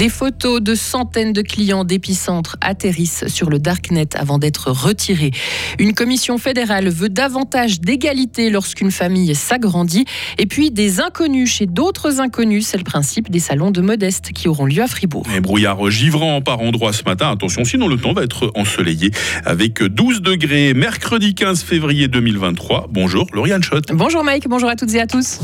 Des 0.00 0.08
photos 0.08 0.62
de 0.62 0.74
centaines 0.74 1.34
de 1.34 1.42
clients 1.42 1.84
d'épicentre 1.84 2.56
atterrissent 2.62 3.26
sur 3.26 3.50
le 3.50 3.58
Darknet 3.58 4.16
avant 4.16 4.38
d'être 4.38 4.70
retirées. 4.70 5.30
Une 5.78 5.92
commission 5.92 6.38
fédérale 6.38 6.88
veut 6.88 7.10
davantage 7.10 7.82
d'égalité 7.82 8.48
lorsqu'une 8.48 8.92
famille 8.92 9.34
s'agrandit. 9.34 10.06
Et 10.38 10.46
puis 10.46 10.70
des 10.70 11.00
inconnus 11.00 11.50
chez 11.50 11.66
d'autres 11.66 12.18
inconnus, 12.22 12.66
c'est 12.66 12.78
le 12.78 12.84
principe 12.84 13.30
des 13.30 13.40
salons 13.40 13.70
de 13.70 13.82
modeste 13.82 14.32
qui 14.32 14.48
auront 14.48 14.64
lieu 14.64 14.82
à 14.82 14.86
Fribourg. 14.86 15.26
Un 15.36 15.42
brouillard 15.42 15.90
givrant 15.90 16.40
par 16.40 16.60
endroits 16.60 16.94
ce 16.94 17.02
matin. 17.04 17.30
Attention, 17.30 17.64
sinon 17.66 17.86
le 17.86 17.98
temps 17.98 18.14
va 18.14 18.22
être 18.22 18.50
ensoleillé 18.54 19.10
avec 19.44 19.82
12 19.82 20.22
degrés 20.22 20.72
mercredi 20.72 21.34
15 21.34 21.62
février 21.62 22.08
2023. 22.08 22.88
Bonjour, 22.90 23.26
Lauriane 23.34 23.62
Schott. 23.62 23.84
Bonjour 23.92 24.24
Mike, 24.24 24.48
bonjour 24.48 24.70
à 24.70 24.76
toutes 24.76 24.94
et 24.94 25.00
à 25.02 25.06
tous. 25.06 25.40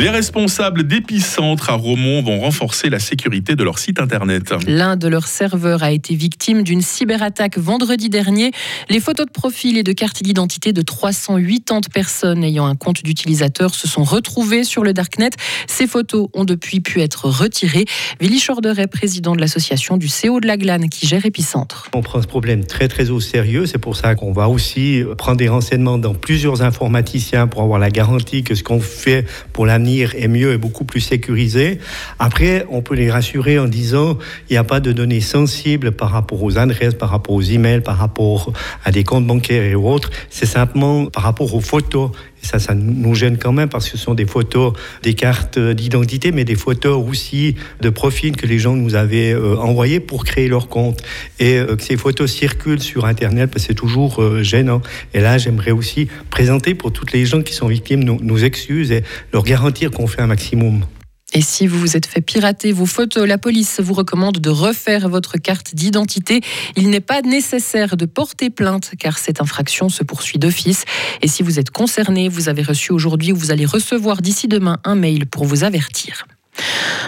Les 0.00 0.08
responsables 0.08 0.84
d'épicentre 0.84 1.68
à 1.68 1.74
Romont 1.74 2.22
vont 2.22 2.40
renforcer 2.40 2.88
la 2.88 2.98
sécurité 2.98 3.54
de 3.54 3.62
leur 3.62 3.78
site 3.78 4.00
internet. 4.00 4.54
L'un 4.66 4.96
de 4.96 5.06
leurs 5.08 5.26
serveurs 5.26 5.82
a 5.82 5.92
été 5.92 6.14
victime 6.14 6.62
d'une 6.62 6.80
cyberattaque 6.80 7.58
vendredi 7.58 8.08
dernier. 8.08 8.50
Les 8.88 8.98
photos 8.98 9.26
de 9.26 9.30
profil 9.30 9.76
et 9.76 9.82
de 9.82 9.92
carte 9.92 10.22
d'identité 10.22 10.72
de 10.72 10.80
380 10.80 11.80
personnes 11.92 12.42
ayant 12.44 12.64
un 12.64 12.76
compte 12.76 13.02
d'utilisateur 13.02 13.74
se 13.74 13.86
sont 13.86 14.02
retrouvées 14.02 14.64
sur 14.64 14.84
le 14.84 14.94
Darknet. 14.94 15.32
Ces 15.66 15.86
photos 15.86 16.28
ont 16.32 16.46
depuis 16.46 16.80
pu 16.80 17.02
être 17.02 17.28
retirées. 17.28 17.84
Willy 18.22 18.40
Chorderet, 18.40 18.86
président 18.86 19.36
de 19.36 19.40
l'association 19.42 19.98
du 19.98 20.08
CO 20.08 20.40
de 20.40 20.46
la 20.46 20.56
Glane 20.56 20.88
qui 20.88 21.06
gère 21.06 21.26
Épicentre. 21.26 21.90
On 21.92 22.00
prend 22.00 22.22
ce 22.22 22.26
problème 22.26 22.64
très 22.64 22.88
très 22.88 23.10
au 23.10 23.20
sérieux. 23.20 23.66
C'est 23.66 23.76
pour 23.76 23.96
ça 23.96 24.14
qu'on 24.14 24.32
va 24.32 24.48
aussi 24.48 25.04
prendre 25.18 25.36
des 25.36 25.50
renseignements 25.50 25.98
dans 25.98 26.14
plusieurs 26.14 26.62
informaticiens 26.62 27.48
pour 27.48 27.60
avoir 27.60 27.78
la 27.78 27.90
garantie 27.90 28.44
que 28.44 28.54
ce 28.54 28.62
qu'on 28.62 28.80
fait 28.80 29.26
pour 29.52 29.66
est 29.98 30.28
mieux 30.28 30.52
et 30.52 30.58
beaucoup 30.58 30.84
plus 30.84 31.00
sécurisé. 31.00 31.78
Après, 32.18 32.66
on 32.70 32.82
peut 32.82 32.94
les 32.94 33.10
rassurer 33.10 33.58
en 33.58 33.66
disant 33.66 34.18
il 34.48 34.52
n'y 34.52 34.58
a 34.58 34.64
pas 34.64 34.80
de 34.80 34.92
données 34.92 35.20
sensibles 35.20 35.92
par 35.92 36.10
rapport 36.10 36.42
aux 36.42 36.58
adresses, 36.58 36.94
par 36.94 37.10
rapport 37.10 37.34
aux 37.34 37.42
emails, 37.42 37.80
par 37.80 37.98
rapport 37.98 38.52
à 38.84 38.90
des 38.90 39.04
comptes 39.04 39.26
bancaires 39.26 39.64
et 39.64 39.74
autres. 39.74 40.10
C'est 40.30 40.46
simplement 40.46 41.06
par 41.06 41.24
rapport 41.24 41.54
aux 41.54 41.60
photos. 41.60 42.10
Et 42.42 42.46
ça, 42.46 42.58
ça 42.58 42.74
nous 42.74 43.14
gêne 43.14 43.38
quand 43.38 43.52
même 43.52 43.68
parce 43.68 43.88
que 43.88 43.96
ce 43.96 44.02
sont 44.02 44.14
des 44.14 44.26
photos, 44.26 44.72
des 45.02 45.14
cartes 45.14 45.58
d'identité, 45.58 46.32
mais 46.32 46.44
des 46.44 46.54
photos 46.54 47.04
aussi 47.06 47.56
de 47.80 47.90
profils 47.90 48.36
que 48.36 48.46
les 48.46 48.58
gens 48.58 48.76
nous 48.76 48.94
avaient 48.94 49.32
euh, 49.32 49.56
envoyés 49.56 50.00
pour 50.00 50.24
créer 50.24 50.48
leur 50.48 50.68
compte. 50.68 51.02
Et 51.38 51.58
euh, 51.58 51.76
que 51.76 51.82
ces 51.82 51.96
photos 51.96 52.30
circulent 52.30 52.82
sur 52.82 53.04
Internet, 53.04 53.52
c'est 53.56 53.74
toujours 53.74 54.22
euh, 54.22 54.42
gênant. 54.42 54.82
Et 55.14 55.20
là, 55.20 55.38
j'aimerais 55.38 55.72
aussi 55.72 56.08
présenter 56.30 56.74
pour 56.74 56.92
toutes 56.92 57.12
les 57.12 57.26
gens 57.26 57.42
qui 57.42 57.52
sont 57.52 57.68
victimes 57.68 58.04
nos, 58.04 58.18
nos 58.20 58.38
excuses 58.38 58.92
et 58.92 59.02
leur 59.32 59.42
garantir 59.42 59.90
qu'on 59.90 60.06
fait 60.06 60.22
un 60.22 60.26
maximum. 60.26 60.84
Et 61.32 61.42
si 61.42 61.66
vous 61.66 61.78
vous 61.78 61.96
êtes 61.96 62.06
fait 62.06 62.20
pirater 62.20 62.72
vos 62.72 62.86
photos, 62.86 63.26
la 63.26 63.38
police 63.38 63.80
vous 63.80 63.94
recommande 63.94 64.38
de 64.38 64.50
refaire 64.50 65.08
votre 65.08 65.38
carte 65.38 65.74
d'identité. 65.74 66.40
Il 66.76 66.90
n'est 66.90 67.00
pas 67.00 67.22
nécessaire 67.22 67.96
de 67.96 68.04
porter 68.04 68.50
plainte 68.50 68.92
car 68.98 69.18
cette 69.18 69.40
infraction 69.40 69.88
se 69.88 70.02
poursuit 70.02 70.38
d'office. 70.38 70.84
Et 71.22 71.28
si 71.28 71.42
vous 71.42 71.58
êtes 71.58 71.70
concerné, 71.70 72.28
vous 72.28 72.48
avez 72.48 72.62
reçu 72.62 72.92
aujourd'hui 72.92 73.32
ou 73.32 73.36
vous 73.36 73.50
allez 73.52 73.66
recevoir 73.66 74.22
d'ici 74.22 74.48
demain 74.48 74.78
un 74.84 74.96
mail 74.96 75.26
pour 75.26 75.44
vous 75.44 75.62
avertir. 75.62 76.26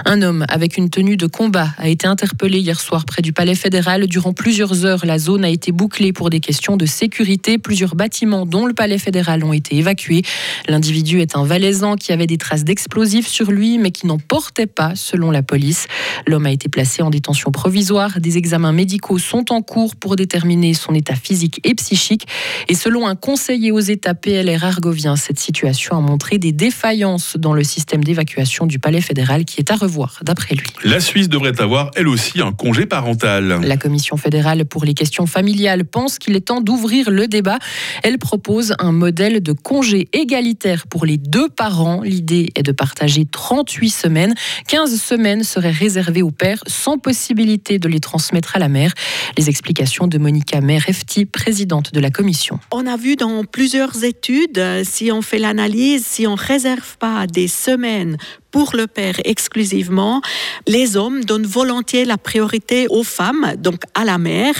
Un 0.05 0.22
homme 0.22 0.45
avec 0.48 0.77
une 0.77 0.91
tenue 0.91 1.17
de 1.17 1.27
combat 1.27 1.69
a 1.78 1.89
été 1.89 2.06
interpellé 2.06 2.58
hier 2.58 2.81
soir 2.81 3.05
près 3.05 3.22
du 3.22 3.33
Palais 3.33 3.55
fédéral. 3.55 4.06
Durant 4.06 4.33
plusieurs 4.33 4.84
heures, 4.84 5.06
la 5.06 5.19
zone 5.19 5.45
a 5.45 5.48
été 5.48 5.72
bouclée 5.72 6.12
pour 6.12 6.31
des 6.31 6.41
questions 6.41 6.77
de 6.77 6.86
sécurité. 6.86 7.58
Plusieurs 7.58 7.95
bâtiments, 7.95 8.47
dont 8.47 8.67
le 8.67 8.75
Palais 8.75 8.98
fédéral, 8.98 9.45
ont 9.45 9.53
été 9.53 9.77
évacués. 9.77 10.23
L'individu 10.69 11.20
est 11.20 11.36
un 11.36 11.45
Valaisan 11.45 11.97
qui 11.97 12.12
avait 12.12 12.27
des 12.27 12.39
traces 12.39 12.64
d'explosifs 12.64 13.28
sur 13.28 13.50
lui, 13.50 13.78
mais 13.78 13.91
qui 13.91 14.06
n'en 14.06 14.19
portait 14.19 14.67
pas, 14.67 14.95
selon 14.95 15.30
la 15.30 15.42
police. 15.42 15.86
L'homme 16.27 16.46
a 16.46 16.51
été 16.51 16.68
placé 16.68 17.02
en 17.02 17.11
détention 17.11 17.51
provisoire. 17.51 18.20
Des 18.20 18.39
examens 18.39 18.73
médicaux 18.73 19.18
sont 19.18 19.52
en 19.52 19.62
cours 19.62 19.96
pour 19.96 20.17
déterminer 20.17 20.74
son 20.74 20.95
état 20.95 21.14
physique 21.14 21.61
et 21.64 21.74
psychique. 21.74 22.27
Et 22.68 22.74
selon 22.74 23.07
un 23.07 23.14
conseiller 23.14 23.70
aux 23.70 23.80
États 23.80 24.14
PLR 24.14 24.64
argovien, 24.64 25.17
cette 25.17 25.39
situation 25.39 25.96
a 25.96 26.01
montré 26.01 26.39
des 26.39 26.52
défaillances 26.52 27.36
dans 27.36 27.52
le 27.52 27.64
système 27.64 28.05
d'évacuation 28.05 28.67
du 28.67 28.79
Palais 28.79 29.01
fédéral 29.01 29.42
qui 29.45 29.61
est 29.61 29.70
à 29.70 29.77
revoir, 29.77 30.20
d'après 30.23 30.55
lui. 30.55 30.67
La 30.85 31.01
Suisse 31.01 31.29
devrait 31.29 31.61
avoir, 31.61 31.91
elle 31.97 32.08
aussi, 32.08 32.41
un 32.41 32.53
congé 32.53 32.86
parental. 32.86 33.61
La 33.63 33.77
Commission 33.77 34.17
fédérale 34.17 34.64
pour 34.64 34.85
les 34.85 34.95
questions 34.95 35.27
familiales 35.27 35.85
pense 35.85 36.19
qu'il 36.19 36.36
est 36.36 36.41
temps 36.41 36.61
d'ouvrir 36.61 37.11
le 37.11 37.29
débat. 37.29 37.58
Elle 38.03 38.19
propose 38.19 38.75
un 38.79 38.92
modèle 38.92 39.42
de 39.42 39.53
congé 39.53 40.08
égalitaire 40.13 40.86
pour 40.86 41.07
les 41.07 41.17
deux 41.17 41.48
parents. 41.48 42.03
L'idée 42.03 42.51
est 42.55 42.63
de 42.63 42.73
partager 42.73 43.25
38 43.25 43.91
semaines. 43.91 44.35
15 44.69 45.01
semaines 45.01 45.45
seraient 45.45 45.70
réservées 45.70 46.23
au 46.23 46.30
père 46.30 46.63
sans 46.67 46.98
possibilité 46.98 47.79
de 47.79 47.89
les 47.89 48.01
transmettre 48.01 48.57
à 48.57 48.59
la 48.59 48.69
mère. 48.69 48.92
Les 49.36 49.48
explications 49.48 50.07
de 50.07 50.19
Monica 50.19 50.61
Merefti, 50.61 51.27
présidente 51.27 51.92
de 51.92 52.01
la 52.01 52.11
Commission. 52.11 52.59
On 52.70 52.86
a 52.86 52.97
vu 52.97 53.17
dans 53.17 53.45
plusieurs 53.45 54.05
études, 54.05 54.63
si 54.85 55.11
on 55.13 55.23
fait 55.23 55.39
l'analyse, 55.39 56.05
si 56.07 56.27
on 56.27 56.33
ne 56.33 56.41
réserve 56.41 56.97
pas 56.98 57.27
des 57.27 57.48
semaines 57.48 58.17
pour 58.52 58.77
le 58.77 58.86
père 58.86 59.17
exclusivement, 59.24 60.20
les 60.68 60.96
hommes 60.96 61.24
donnent 61.24 61.46
volontiers 61.46 62.05
la 62.05 62.18
priorité 62.18 62.86
aux 62.89 63.02
femmes, 63.02 63.55
donc 63.57 63.80
à 63.95 64.05
la 64.05 64.18
mère, 64.18 64.55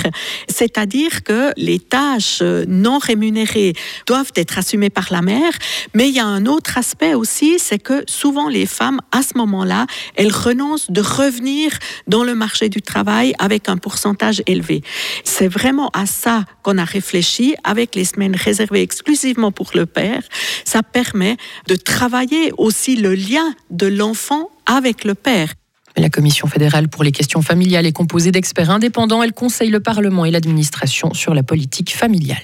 c'est-à-dire 0.49 1.23
que 1.23 1.53
les 1.57 1.79
tâches 1.79 2.43
non 2.67 2.99
rémunérées 2.99 3.75
doivent 4.07 4.33
être 4.35 4.59
assumées 4.59 4.91
par 4.91 5.09
la 5.11 5.23
mère, 5.23 5.53
mais 5.95 6.09
il 6.09 6.15
y 6.15 6.21
a 6.21 6.27
un 6.27 6.47
autre 6.47 6.79
aspect 6.79 7.15
aussi, 7.15 7.59
c'est 7.59 7.79
que 7.79 8.03
souvent 8.07 8.49
les 8.49 8.67
femmes, 8.67 9.01
à 9.13 9.23
ce 9.23 9.37
moment-là, 9.37 9.87
elles 10.17 10.33
renoncent 10.33 10.91
de 10.91 11.03
revenir 11.03 11.73
dans 12.07 12.25
le 12.25 12.35
marché 12.35 12.71
du 12.71 12.81
travail 12.81 13.35
avec 13.39 13.69
un 13.69 13.77
pourcentage 13.77 14.43
élevé. 14.47 14.83
C'est 15.25 15.49
vraiment 15.49 15.91
à 15.93 16.07
ça 16.07 16.45
qu'on 16.63 16.79
a 16.79 16.85
réfléchi 16.85 17.55
avec 17.63 17.95
les 17.95 18.07
semaines 18.07 18.37
réservées 18.37 18.81
exclusivement 18.81 19.53
pour 19.53 19.71
le 19.75 19.85
père. 19.85 20.23
Ça 20.65 20.83
permet 20.83 21.37
de 21.67 21.77
travailler 21.77 22.53
aussi 22.57 22.97
le 22.97 23.15
lien 23.15 23.55
l'enfant 23.87 24.49
avec 24.67 25.05
le 25.05 25.15
père. 25.15 25.55
La 25.97 26.09
Commission 26.09 26.49
fédérale 26.49 26.89
pour 26.89 27.05
les 27.05 27.13
questions 27.13 27.43
familiales 27.43 27.87
est 27.87 27.93
composée 27.93 28.33
d'experts 28.33 28.71
indépendants. 28.71 29.23
Elle 29.23 29.33
conseille 29.33 29.71
le 29.71 29.81
Parlement 29.81 30.25
et 30.25 30.31
l'administration 30.31 31.13
sur 31.13 31.35
la 31.35 31.43
politique 31.43 31.95
familiale. 31.95 32.43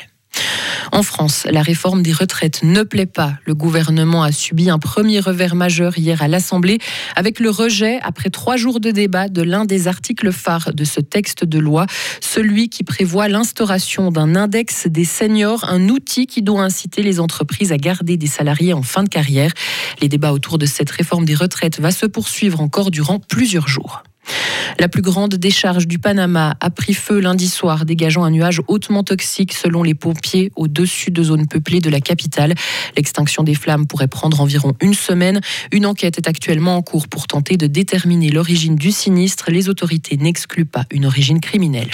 En 0.92 1.02
France, 1.02 1.46
la 1.50 1.62
réforme 1.62 2.02
des 2.02 2.12
retraites 2.12 2.62
ne 2.62 2.82
plaît 2.82 3.06
pas. 3.06 3.34
Le 3.44 3.54
gouvernement 3.54 4.22
a 4.22 4.32
subi 4.32 4.70
un 4.70 4.78
premier 4.78 5.20
revers 5.20 5.54
majeur 5.54 5.98
hier 5.98 6.22
à 6.22 6.28
l'Assemblée 6.28 6.78
avec 7.16 7.40
le 7.40 7.50
rejet, 7.50 7.98
après 8.02 8.30
trois 8.30 8.56
jours 8.56 8.80
de 8.80 8.90
débat, 8.90 9.28
de 9.28 9.42
l'un 9.42 9.64
des 9.64 9.88
articles 9.88 10.32
phares 10.32 10.72
de 10.72 10.84
ce 10.84 11.00
texte 11.00 11.44
de 11.44 11.58
loi, 11.58 11.86
celui 12.20 12.68
qui 12.68 12.84
prévoit 12.84 13.28
l'instauration 13.28 14.10
d'un 14.10 14.34
index 14.34 14.86
des 14.86 15.04
seniors, 15.04 15.64
un 15.64 15.88
outil 15.88 16.26
qui 16.26 16.42
doit 16.42 16.62
inciter 16.62 17.02
les 17.02 17.20
entreprises 17.20 17.72
à 17.72 17.76
garder 17.76 18.16
des 18.16 18.26
salariés 18.26 18.72
en 18.72 18.82
fin 18.82 19.02
de 19.02 19.08
carrière. 19.08 19.52
Les 20.00 20.08
débats 20.08 20.32
autour 20.32 20.58
de 20.58 20.66
cette 20.66 20.90
réforme 20.90 21.24
des 21.24 21.34
retraites 21.34 21.80
va 21.80 21.90
se 21.90 22.06
poursuivre 22.06 22.60
encore 22.60 22.90
durant 22.90 23.18
plusieurs 23.18 23.68
jours. 23.68 24.02
La 24.78 24.88
plus 24.88 25.02
grande 25.02 25.34
décharge 25.34 25.86
du 25.86 25.98
Panama 25.98 26.56
a 26.60 26.70
pris 26.70 26.94
feu 26.94 27.20
lundi 27.20 27.48
soir, 27.48 27.84
dégageant 27.84 28.24
un 28.24 28.30
nuage 28.30 28.60
hautement 28.68 29.02
toxique 29.02 29.52
selon 29.52 29.82
les 29.82 29.94
pompiers 29.94 30.52
au-dessus 30.56 31.10
de 31.10 31.22
zones 31.22 31.46
peuplées 31.46 31.80
de 31.80 31.90
la 31.90 32.00
capitale. 32.00 32.54
L'extinction 32.96 33.42
des 33.42 33.54
flammes 33.54 33.86
pourrait 33.86 34.08
prendre 34.08 34.40
environ 34.40 34.74
une 34.80 34.94
semaine. 34.94 35.40
Une 35.72 35.86
enquête 35.86 36.18
est 36.18 36.28
actuellement 36.28 36.76
en 36.76 36.82
cours 36.82 37.08
pour 37.08 37.26
tenter 37.26 37.56
de 37.56 37.66
déterminer 37.66 38.30
l'origine 38.30 38.76
du 38.76 38.92
sinistre. 38.92 39.50
Les 39.50 39.68
autorités 39.68 40.16
n'excluent 40.16 40.64
pas 40.64 40.84
une 40.90 41.06
origine 41.06 41.40
criminelle. 41.40 41.90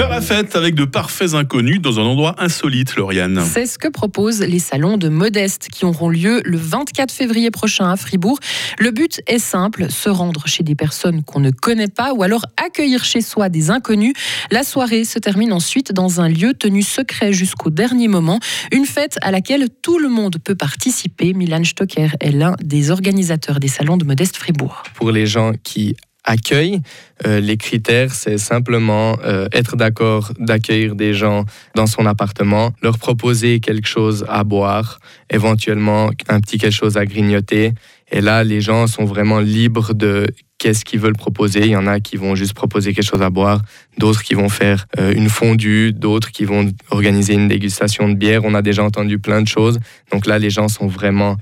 Faire 0.00 0.08
la 0.08 0.22
fête 0.22 0.56
avec 0.56 0.74
de 0.74 0.86
parfaits 0.86 1.34
inconnus 1.34 1.78
dans 1.82 2.00
un 2.00 2.04
endroit 2.04 2.34
insolite, 2.38 2.96
Lauriane. 2.96 3.44
C'est 3.44 3.66
ce 3.66 3.78
que 3.78 3.86
proposent 3.86 4.40
les 4.40 4.58
salons 4.58 4.96
de 4.96 5.10
Modeste 5.10 5.68
qui 5.70 5.84
auront 5.84 6.08
lieu 6.08 6.40
le 6.42 6.56
24 6.56 7.12
février 7.12 7.50
prochain 7.50 7.90
à 7.90 7.96
Fribourg. 7.96 8.38
Le 8.78 8.92
but 8.92 9.20
est 9.26 9.38
simple, 9.38 9.90
se 9.90 10.08
rendre 10.08 10.46
chez 10.46 10.62
des 10.62 10.74
personnes 10.74 11.22
qu'on 11.22 11.40
ne 11.40 11.50
connaît 11.50 11.86
pas 11.86 12.14
ou 12.14 12.22
alors 12.22 12.46
accueillir 12.56 13.04
chez 13.04 13.20
soi 13.20 13.50
des 13.50 13.68
inconnus. 13.68 14.14
La 14.50 14.64
soirée 14.64 15.04
se 15.04 15.18
termine 15.18 15.52
ensuite 15.52 15.92
dans 15.92 16.22
un 16.22 16.30
lieu 16.30 16.54
tenu 16.54 16.80
secret 16.80 17.34
jusqu'au 17.34 17.68
dernier 17.68 18.08
moment. 18.08 18.40
Une 18.72 18.86
fête 18.86 19.18
à 19.20 19.30
laquelle 19.30 19.68
tout 19.82 19.98
le 19.98 20.08
monde 20.08 20.38
peut 20.42 20.54
participer. 20.54 21.34
Milan 21.34 21.62
Stocker 21.62 22.08
est 22.20 22.32
l'un 22.32 22.56
des 22.62 22.90
organisateurs 22.90 23.60
des 23.60 23.68
salons 23.68 23.98
de 23.98 24.06
Modeste 24.06 24.38
Fribourg. 24.38 24.82
Pour 24.94 25.10
les 25.10 25.26
gens 25.26 25.52
qui 25.62 25.94
accueil. 26.24 26.80
Euh, 27.26 27.40
les 27.40 27.56
critères, 27.56 28.14
c'est 28.14 28.38
simplement 28.38 29.16
euh, 29.24 29.48
être 29.52 29.76
d'accord 29.76 30.32
d'accueillir 30.38 30.94
des 30.94 31.14
gens 31.14 31.44
dans 31.74 31.86
son 31.86 32.06
appartement, 32.06 32.72
leur 32.82 32.98
proposer 32.98 33.60
quelque 33.60 33.88
chose 33.88 34.24
à 34.28 34.44
boire, 34.44 35.00
éventuellement 35.30 36.10
un 36.28 36.40
petit 36.40 36.58
quelque 36.58 36.74
chose 36.74 36.96
à 36.96 37.04
grignoter. 37.04 37.72
Et 38.12 38.20
là, 38.20 38.42
les 38.42 38.60
gens 38.60 38.86
sont 38.86 39.04
vraiment 39.04 39.38
libres 39.38 39.94
de 39.94 40.26
qu'est-ce 40.58 40.84
qu'ils 40.84 41.00
veulent 41.00 41.16
proposer. 41.16 41.60
Il 41.60 41.70
y 41.70 41.76
en 41.76 41.86
a 41.86 42.00
qui 42.00 42.16
vont 42.16 42.34
juste 42.34 42.54
proposer 42.54 42.92
quelque 42.92 43.06
chose 43.06 43.22
à 43.22 43.30
boire, 43.30 43.62
d'autres 43.98 44.22
qui 44.22 44.34
vont 44.34 44.48
faire 44.48 44.86
euh, 44.98 45.12
une 45.14 45.28
fondue, 45.28 45.92
d'autres 45.92 46.32
qui 46.32 46.44
vont 46.44 46.70
organiser 46.90 47.34
une 47.34 47.48
dégustation 47.48 48.08
de 48.08 48.14
bière. 48.14 48.44
On 48.44 48.54
a 48.54 48.62
déjà 48.62 48.82
entendu 48.82 49.18
plein 49.18 49.42
de 49.42 49.48
choses. 49.48 49.78
Donc 50.10 50.26
là, 50.26 50.38
les 50.38 50.50
gens 50.50 50.68
sont 50.68 50.88
vraiment 50.88 51.36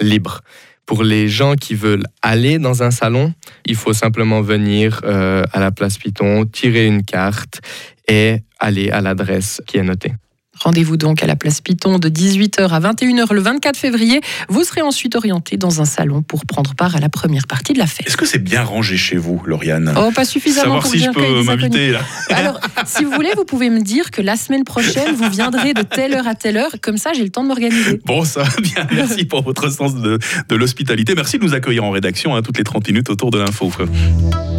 libres. 0.00 0.40
Pour 0.88 1.02
les 1.02 1.28
gens 1.28 1.54
qui 1.54 1.74
veulent 1.74 2.06
aller 2.22 2.58
dans 2.58 2.82
un 2.82 2.90
salon, 2.90 3.34
il 3.66 3.76
faut 3.76 3.92
simplement 3.92 4.40
venir 4.40 5.02
euh, 5.04 5.44
à 5.52 5.60
la 5.60 5.70
place 5.70 5.98
Python, 5.98 6.46
tirer 6.46 6.86
une 6.86 7.04
carte 7.04 7.60
et 8.08 8.38
aller 8.58 8.88
à 8.88 9.02
l'adresse 9.02 9.60
qui 9.66 9.76
est 9.76 9.82
notée. 9.82 10.14
Rendez-vous 10.60 10.96
donc 10.96 11.22
à 11.22 11.26
la 11.26 11.36
place 11.36 11.60
Python 11.60 11.98
de 11.98 12.08
18h 12.08 12.68
à 12.68 12.80
21h 12.80 13.32
le 13.32 13.40
24 13.40 13.76
février. 13.76 14.20
Vous 14.48 14.64
serez 14.64 14.82
ensuite 14.82 15.16
orienté 15.16 15.56
dans 15.56 15.80
un 15.80 15.84
salon 15.84 16.22
pour 16.22 16.46
prendre 16.46 16.74
part 16.74 16.96
à 16.96 17.00
la 17.00 17.08
première 17.08 17.46
partie 17.46 17.72
de 17.72 17.78
la 17.78 17.86
fête. 17.86 18.06
Est-ce 18.06 18.16
que 18.16 18.26
c'est 18.26 18.42
bien 18.42 18.62
rangé 18.62 18.96
chez 18.96 19.16
vous, 19.16 19.40
Lauriane? 19.44 19.94
Oh, 19.96 20.10
pas 20.10 20.24
suffisamment 20.24 20.80
Savoir 20.80 20.82
pour 20.82 20.90
si 20.90 20.98
je 20.98 21.10
peux 21.10 21.42
m'inviter 21.42 21.90
là. 21.92 22.00
Alors, 22.30 22.60
si 22.86 23.04
vous 23.04 23.12
voulez, 23.12 23.32
vous 23.36 23.44
pouvez 23.44 23.70
me 23.70 23.80
dire 23.80 24.10
que 24.10 24.22
la 24.22 24.36
semaine 24.36 24.64
prochaine, 24.64 25.14
vous 25.14 25.28
viendrez 25.30 25.74
de 25.74 25.82
telle 25.82 26.14
heure 26.14 26.28
à 26.28 26.34
telle 26.34 26.56
heure. 26.56 26.72
Comme 26.82 26.98
ça, 26.98 27.12
j'ai 27.12 27.22
le 27.22 27.30
temps 27.30 27.42
de 27.42 27.48
m'organiser. 27.48 28.00
Bon, 28.04 28.24
ça 28.24 28.42
va 28.42 28.50
bien. 28.62 28.86
Merci 28.92 29.24
pour 29.24 29.42
votre 29.42 29.70
sens 29.70 29.94
de, 29.94 30.18
de 30.48 30.56
l'hospitalité. 30.56 31.14
Merci 31.14 31.38
de 31.38 31.44
nous 31.44 31.54
accueillir 31.54 31.84
en 31.84 31.90
rédaction 31.90 32.34
hein, 32.34 32.42
toutes 32.42 32.58
les 32.58 32.64
30 32.64 32.88
minutes 32.88 33.10
autour 33.10 33.30
de 33.30 33.38
l'info. 33.38 33.70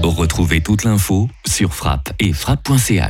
Retrouvez 0.04 0.62
toute 0.62 0.84
l'info 0.84 1.30
sur 1.46 1.74
frappe 1.74 2.14
et 2.20 2.34
frappe.ch. 2.34 2.98